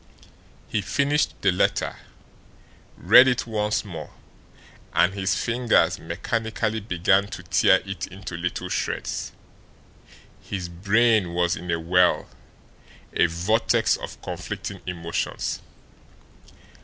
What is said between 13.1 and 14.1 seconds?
a vortex